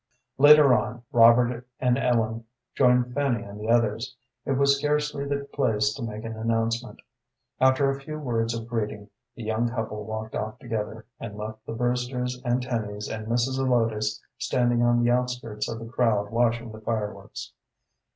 [0.39, 4.15] Later on Robert and Ellen joined Fanny and the others.
[4.45, 6.99] It was scarcely the place to make an announcement.
[7.59, 11.73] After a few words of greeting the young couple walked off together, and left the
[11.73, 13.57] Brewsters and Tennys and Mrs.
[13.59, 17.51] Zelotes standing on the outskirts of the crowd watching the fireworks.